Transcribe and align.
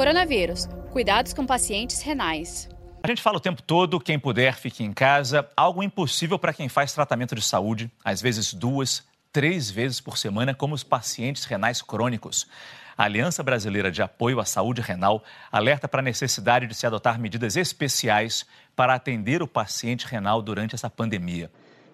Coronavírus. 0.00 0.66
Cuidados 0.92 1.34
com 1.34 1.44
pacientes 1.44 2.00
renais. 2.00 2.70
A 3.02 3.06
gente 3.06 3.20
fala 3.20 3.36
o 3.36 3.40
tempo 3.40 3.60
todo, 3.60 4.00
quem 4.00 4.18
puder 4.18 4.54
fique 4.54 4.82
em 4.82 4.94
casa, 4.94 5.46
algo 5.54 5.82
impossível 5.82 6.38
para 6.38 6.54
quem 6.54 6.70
faz 6.70 6.94
tratamento 6.94 7.34
de 7.34 7.42
saúde, 7.42 7.90
às 8.02 8.22
vezes 8.22 8.54
duas, 8.54 9.06
três 9.30 9.70
vezes 9.70 10.00
por 10.00 10.16
semana, 10.16 10.54
como 10.54 10.74
os 10.74 10.82
pacientes 10.82 11.44
renais 11.44 11.82
crônicos. 11.82 12.48
A 12.96 13.04
Aliança 13.04 13.42
Brasileira 13.42 13.90
de 13.90 14.00
Apoio 14.00 14.40
à 14.40 14.46
Saúde 14.46 14.80
Renal 14.80 15.22
alerta 15.52 15.86
para 15.86 16.00
a 16.00 16.02
necessidade 16.02 16.66
de 16.66 16.74
se 16.74 16.86
adotar 16.86 17.20
medidas 17.20 17.54
especiais 17.54 18.46
para 18.74 18.94
atender 18.94 19.42
o 19.42 19.46
paciente 19.46 20.06
renal 20.06 20.40
durante 20.40 20.74
essa 20.74 20.88
pandemia. 20.88 21.50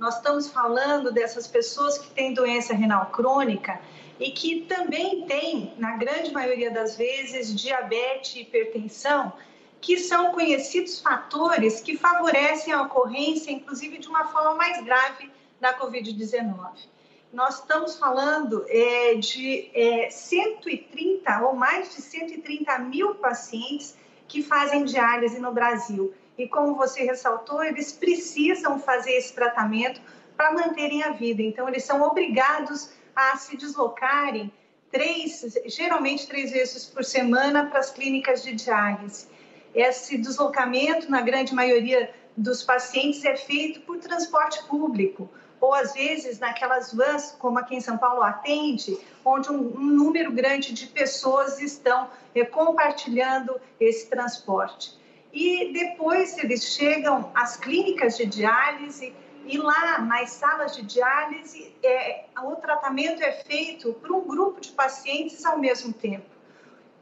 Nós 0.00 0.16
estamos 0.16 0.48
falando 0.48 1.12
dessas 1.12 1.46
pessoas 1.46 1.98
que 1.98 2.08
têm 2.14 2.32
doença 2.32 2.72
renal 2.72 3.10
crônica 3.10 3.78
e 4.18 4.30
que 4.30 4.62
também 4.62 5.26
têm, 5.26 5.74
na 5.76 5.98
grande 5.98 6.32
maioria 6.32 6.70
das 6.70 6.96
vezes, 6.96 7.54
diabetes 7.54 8.34
e 8.34 8.40
hipertensão 8.40 9.30
que 9.78 9.98
são 9.98 10.32
conhecidos 10.32 11.02
fatores 11.02 11.82
que 11.82 11.98
favorecem 11.98 12.72
a 12.72 12.80
ocorrência, 12.80 13.50
inclusive 13.50 13.98
de 13.98 14.08
uma 14.08 14.24
forma 14.28 14.54
mais 14.54 14.82
grave, 14.82 15.30
da 15.60 15.78
Covid-19. 15.78 16.88
Nós 17.30 17.58
estamos 17.58 17.98
falando 17.98 18.64
é, 18.68 19.16
de 19.16 19.70
é, 19.74 20.08
130 20.08 21.42
ou 21.42 21.54
mais 21.54 21.94
de 21.94 22.00
130 22.00 22.78
mil 22.78 23.16
pacientes 23.16 23.94
que 24.26 24.42
fazem 24.42 24.82
diálise 24.86 25.38
no 25.38 25.52
Brasil. 25.52 26.14
E 26.40 26.48
como 26.48 26.74
você 26.74 27.04
ressaltou, 27.04 27.62
eles 27.62 27.92
precisam 27.92 28.80
fazer 28.80 29.12
esse 29.12 29.34
tratamento 29.34 30.00
para 30.36 30.52
manterem 30.52 31.02
a 31.02 31.10
vida. 31.10 31.42
Então, 31.42 31.68
eles 31.68 31.84
são 31.84 32.00
obrigados 32.00 32.92
a 33.14 33.36
se 33.36 33.58
deslocarem 33.58 34.50
três, 34.90 35.44
geralmente 35.66 36.26
três 36.26 36.50
vezes 36.50 36.86
por 36.86 37.04
semana 37.04 37.66
para 37.66 37.80
as 37.80 37.90
clínicas 37.90 38.42
de 38.42 38.54
diálise. 38.54 39.28
Esse 39.74 40.16
deslocamento, 40.16 41.10
na 41.10 41.20
grande 41.20 41.54
maioria 41.54 42.10
dos 42.34 42.62
pacientes, 42.62 43.22
é 43.24 43.36
feito 43.36 43.80
por 43.80 43.98
transporte 43.98 44.64
público, 44.64 45.28
ou 45.60 45.74
às 45.74 45.92
vezes 45.92 46.38
naquelas 46.38 46.94
vans, 46.94 47.36
como 47.38 47.58
aqui 47.58 47.76
em 47.76 47.82
São 47.82 47.98
Paulo 47.98 48.22
atende, 48.22 48.98
onde 49.22 49.52
um, 49.52 49.76
um 49.76 49.86
número 49.86 50.32
grande 50.32 50.72
de 50.72 50.86
pessoas 50.86 51.60
estão 51.60 52.08
é, 52.34 52.46
compartilhando 52.46 53.60
esse 53.78 54.08
transporte. 54.08 54.98
E 55.32 55.72
depois 55.72 56.36
eles 56.38 56.64
chegam 56.64 57.30
às 57.34 57.56
clínicas 57.56 58.16
de 58.16 58.26
diálise 58.26 59.14
e 59.46 59.58
lá 59.58 60.00
nas 60.00 60.30
salas 60.30 60.76
de 60.76 60.82
diálise 60.82 61.74
é, 61.82 62.24
o 62.42 62.56
tratamento 62.56 63.22
é 63.22 63.32
feito 63.32 63.92
por 63.94 64.12
um 64.12 64.26
grupo 64.26 64.60
de 64.60 64.70
pacientes 64.70 65.44
ao 65.44 65.58
mesmo 65.58 65.92
tempo. 65.92 66.26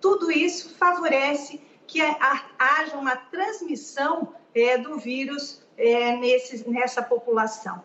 Tudo 0.00 0.30
isso 0.30 0.74
favorece 0.76 1.60
que 1.86 2.00
haja 2.58 2.96
uma 2.96 3.16
transmissão 3.16 4.34
é, 4.54 4.78
do 4.78 4.98
vírus 4.98 5.62
é, 5.76 6.16
nesse, 6.16 6.68
nessa 6.68 7.02
população. 7.02 7.82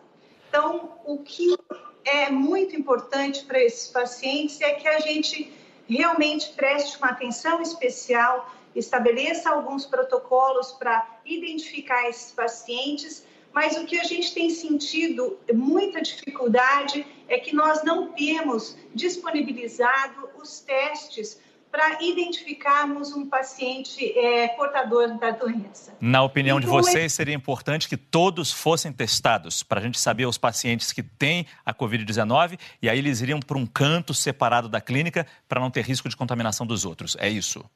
Então, 0.48 0.92
o 1.04 1.18
que 1.18 1.56
é 2.04 2.30
muito 2.30 2.76
importante 2.76 3.44
para 3.44 3.60
esses 3.62 3.90
pacientes 3.90 4.60
é 4.60 4.74
que 4.74 4.86
a 4.86 5.00
gente 5.00 5.52
realmente 5.88 6.50
preste 6.50 6.96
uma 6.98 7.08
atenção 7.08 7.60
especial, 7.60 8.54
estabeleça 8.74 9.50
alguns 9.50 9.86
protocolos 9.86 10.72
para 10.72 11.18
identificar 11.24 12.08
esses 12.08 12.32
pacientes, 12.32 13.24
mas 13.52 13.76
o 13.76 13.84
que 13.84 13.98
a 13.98 14.04
gente 14.04 14.34
tem 14.34 14.50
sentido 14.50 15.38
muita 15.52 16.02
dificuldade 16.02 17.06
é 17.28 17.38
que 17.38 17.54
nós 17.54 17.84
não 17.84 18.08
temos 18.08 18.76
disponibilizado 18.94 20.28
os 20.36 20.60
testes 20.60 21.40
para 21.74 22.00
identificarmos 22.00 23.12
um 23.12 23.28
paciente 23.28 24.16
é, 24.16 24.46
portador 24.48 25.18
da 25.18 25.32
doença. 25.32 25.92
Na 26.00 26.22
opinião 26.22 26.58
então, 26.58 26.70
de 26.70 26.72
vocês, 26.72 27.12
seria 27.12 27.34
importante 27.34 27.88
que 27.88 27.96
todos 27.96 28.52
fossem 28.52 28.92
testados, 28.92 29.64
para 29.64 29.80
a 29.80 29.82
gente 29.82 29.98
saber 29.98 30.24
os 30.24 30.38
pacientes 30.38 30.92
que 30.92 31.02
têm 31.02 31.46
a 31.66 31.74
Covid-19 31.74 32.60
e 32.80 32.88
aí 32.88 32.96
eles 32.96 33.20
iriam 33.20 33.40
para 33.40 33.58
um 33.58 33.66
canto 33.66 34.14
separado 34.14 34.68
da 34.68 34.80
clínica 34.80 35.26
para 35.48 35.60
não 35.60 35.68
ter 35.68 35.84
risco 35.84 36.08
de 36.08 36.16
contaminação 36.16 36.64
dos 36.64 36.84
outros. 36.84 37.16
É 37.18 37.28
isso? 37.28 37.68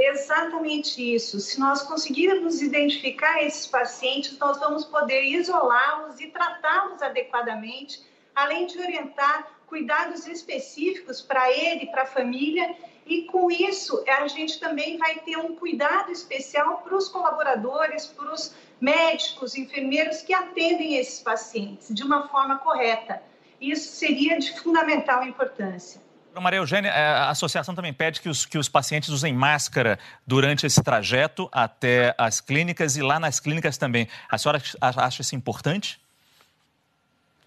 Exatamente 0.00 1.14
isso. 1.14 1.40
Se 1.40 1.58
nós 1.58 1.82
conseguirmos 1.82 2.62
identificar 2.62 3.42
esses 3.42 3.66
pacientes, 3.66 4.38
nós 4.38 4.56
vamos 4.60 4.84
poder 4.84 5.22
isolá-los 5.22 6.20
e 6.20 6.28
tratá-los 6.28 7.02
adequadamente, 7.02 8.06
além 8.32 8.66
de 8.66 8.78
orientar 8.78 9.58
cuidados 9.66 10.26
específicos 10.28 11.20
para 11.20 11.50
ele, 11.50 11.86
para 11.86 12.02
a 12.02 12.06
família 12.06 12.76
e 13.04 13.22
com 13.24 13.50
isso, 13.50 14.04
a 14.06 14.28
gente 14.28 14.60
também 14.60 14.98
vai 14.98 15.18
ter 15.20 15.36
um 15.36 15.56
cuidado 15.56 16.12
especial 16.12 16.78
para 16.82 16.94
os 16.94 17.08
colaboradores, 17.08 18.06
para 18.06 18.32
os 18.32 18.54
médicos, 18.80 19.56
enfermeiros 19.56 20.22
que 20.22 20.32
atendem 20.32 20.96
esses 20.96 21.20
pacientes 21.20 21.92
de 21.92 22.04
uma 22.04 22.28
forma 22.28 22.58
correta. 22.58 23.20
Isso 23.60 23.96
seria 23.96 24.38
de 24.38 24.60
fundamental 24.60 25.24
importância. 25.24 26.07
Maria 26.40 26.58
Eugênia, 26.58 26.88
é, 26.90 27.06
a 27.06 27.30
associação 27.30 27.74
também 27.74 27.92
pede 27.92 28.20
que 28.20 28.28
os, 28.28 28.46
que 28.46 28.58
os 28.58 28.68
pacientes 28.68 29.08
usem 29.08 29.32
máscara 29.32 29.98
durante 30.26 30.66
esse 30.66 30.82
trajeto 30.82 31.48
até 31.52 32.14
as 32.16 32.40
clínicas 32.40 32.96
e 32.96 33.02
lá 33.02 33.18
nas 33.18 33.40
clínicas 33.40 33.76
também. 33.76 34.08
A 34.28 34.38
senhora 34.38 34.62
acha 34.80 35.22
isso 35.22 35.34
importante? 35.34 36.00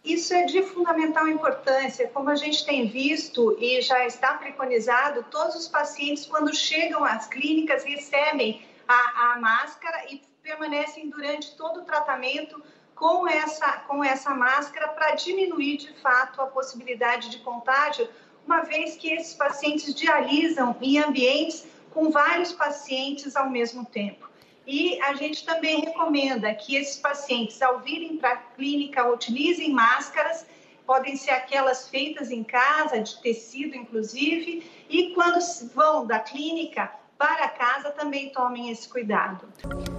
Isso 0.03 0.33
é 0.33 0.45
de 0.45 0.63
fundamental 0.63 1.27
importância, 1.27 2.07
como 2.07 2.29
a 2.29 2.35
gente 2.35 2.65
tem 2.65 2.87
visto 2.87 3.55
e 3.59 3.81
já 3.81 4.05
está 4.05 4.33
preconizado, 4.33 5.23
todos 5.29 5.55
os 5.55 5.67
pacientes, 5.67 6.25
quando 6.25 6.53
chegam 6.55 7.05
às 7.05 7.27
clínicas, 7.27 7.83
recebem 7.83 8.65
a, 8.87 9.33
a 9.33 9.39
máscara 9.39 10.05
e 10.11 10.21
permanecem 10.41 11.07
durante 11.07 11.55
todo 11.55 11.81
o 11.81 11.85
tratamento 11.85 12.61
com 12.95 13.27
essa, 13.27 13.73
com 13.87 14.03
essa 14.03 14.31
máscara 14.31 14.87
para 14.89 15.15
diminuir 15.15 15.77
de 15.77 15.93
fato 16.01 16.41
a 16.41 16.47
possibilidade 16.47 17.29
de 17.29 17.37
contágio, 17.39 18.09
uma 18.45 18.61
vez 18.61 18.95
que 18.95 19.11
esses 19.13 19.33
pacientes 19.33 19.93
dialisam 19.93 20.75
em 20.81 20.99
ambientes 20.99 21.65
com 21.91 22.09
vários 22.09 22.53
pacientes 22.53 23.35
ao 23.35 23.49
mesmo 23.49 23.85
tempo. 23.85 24.29
E 24.65 25.01
a 25.01 25.13
gente 25.15 25.45
também 25.45 25.81
recomenda 25.81 26.53
que 26.53 26.75
esses 26.75 26.97
pacientes, 26.97 27.61
ao 27.61 27.79
virem 27.79 28.17
para 28.17 28.33
a 28.33 28.37
clínica, 28.37 29.07
utilizem 29.11 29.71
máscaras, 29.71 30.45
podem 30.85 31.15
ser 31.15 31.31
aquelas 31.31 31.87
feitas 31.89 32.29
em 32.31 32.43
casa, 32.43 32.99
de 32.99 33.19
tecido 33.21 33.75
inclusive, 33.75 34.63
e 34.89 35.13
quando 35.13 35.39
vão 35.73 36.05
da 36.05 36.19
clínica 36.19 36.91
para 37.17 37.47
casa 37.49 37.89
também 37.91 38.29
tomem 38.31 38.69
esse 38.71 38.89
cuidado. 38.89 39.47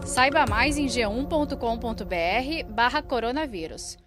Saiba 0.05 0.45
mais 0.49 0.77
em 0.77 0.87
g1.com.br/barra 0.87 3.03
coronavírus. 3.03 4.02